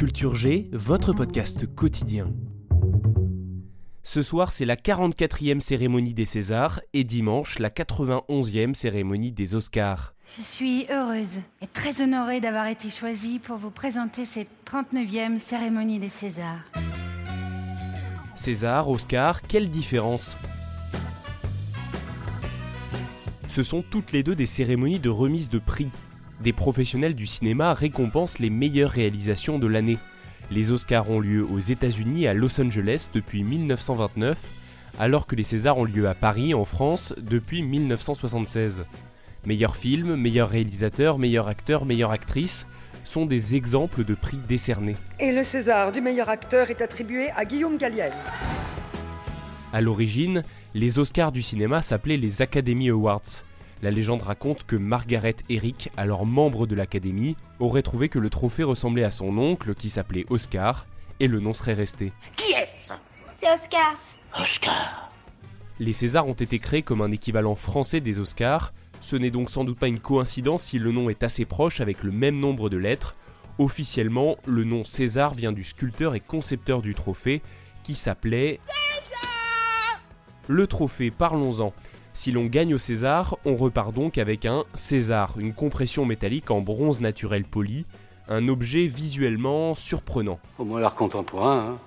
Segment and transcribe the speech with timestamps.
[0.00, 2.32] Culture G, votre podcast quotidien.
[4.02, 10.14] Ce soir, c'est la 44e cérémonie des Césars et dimanche, la 91e cérémonie des Oscars.
[10.38, 15.98] Je suis heureuse et très honorée d'avoir été choisie pour vous présenter cette 39e cérémonie
[15.98, 16.64] des Césars.
[18.36, 20.34] César, Oscar, quelle différence?
[23.48, 25.90] Ce sont toutes les deux des cérémonies de remise de prix.
[26.40, 29.98] Des professionnels du cinéma récompensent les meilleures réalisations de l'année.
[30.50, 34.38] Les Oscars ont lieu aux États-Unis à Los Angeles depuis 1929,
[34.98, 38.84] alors que les Césars ont lieu à Paris, en France, depuis 1976.
[39.44, 42.66] Meilleur film, meilleur réalisateur, meilleur acteur, meilleure actrice
[43.04, 44.96] sont des exemples de prix décernés.
[45.18, 48.12] Et le César du meilleur acteur est attribué à Guillaume Gallienne.
[49.72, 50.42] À l'origine,
[50.74, 53.44] les Oscars du cinéma s'appelaient les Academy Awards.
[53.82, 58.62] La légende raconte que Margaret Eric, alors membre de l'Académie, aurait trouvé que le trophée
[58.62, 60.86] ressemblait à son oncle qui s'appelait Oscar,
[61.18, 62.12] et le nom serait resté.
[62.36, 65.10] C'est Oscar.
[65.78, 69.64] Les Césars ont été créés comme un équivalent français des Oscars, ce n'est donc sans
[69.64, 72.76] doute pas une coïncidence si le nom est assez proche avec le même nombre de
[72.76, 73.16] lettres.
[73.58, 77.40] Officiellement, le nom César vient du sculpteur et concepteur du trophée,
[77.82, 78.60] qui s'appelait...
[80.48, 81.72] Le trophée, parlons-en.
[82.12, 86.60] Si l'on gagne au César, on repart donc avec un César, une compression métallique en
[86.60, 87.86] bronze naturel poli,
[88.28, 90.38] un objet visuellement surprenant.
[90.58, 91.70] Au moins l'art contemporain.
[91.72, 91.78] Hein.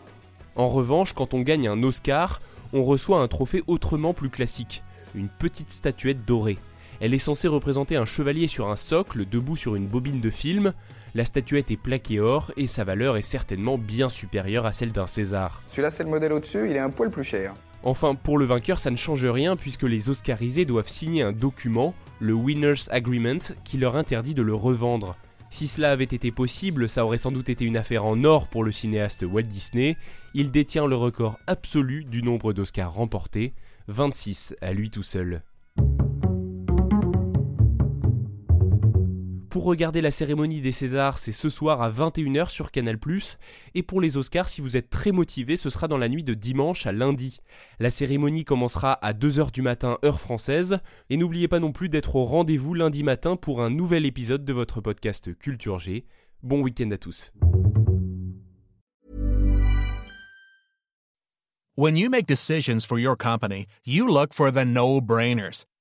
[0.56, 2.40] En revanche, quand on gagne un Oscar,
[2.74, 4.84] on reçoit un trophée autrement plus classique,
[5.14, 6.58] une petite statuette dorée.
[7.02, 10.74] Elle est censée représenter un chevalier sur un socle, debout sur une bobine de film.
[11.16, 15.08] La statuette est plaquée or et sa valeur est certainement bien supérieure à celle d'un
[15.08, 15.62] César.
[15.68, 17.54] Celui-là, c'est le modèle au-dessus, il est un poil plus cher.
[17.84, 21.94] Enfin, pour le vainqueur, ça ne change rien puisque les Oscarisés doivent signer un document,
[22.20, 25.18] le Winner's Agreement, qui leur interdit de le revendre.
[25.50, 28.64] Si cela avait été possible, ça aurait sans doute été une affaire en or pour
[28.64, 29.98] le cinéaste Walt Disney.
[30.34, 33.54] Il détient le record absolu du nombre d'Oscars remportés,
[33.88, 35.44] 26 à lui tout seul.
[39.54, 42.98] Pour regarder la cérémonie des Césars, c'est ce soir à 21h sur Canal+,
[43.76, 46.34] et pour les Oscars, si vous êtes très motivé, ce sera dans la nuit de
[46.34, 47.38] dimanche à lundi.
[47.80, 50.80] La cérémonie commencera à 2h du matin heure française,
[51.12, 54.54] et n'oubliez pas non plus d'être au rendez-vous lundi matin pour un nouvel épisode de
[54.54, 56.08] votre podcast Culture G.
[56.42, 57.32] Bon week-end à tous.
[61.78, 65.68] When you make decisions for your company, you look for the no-brainers.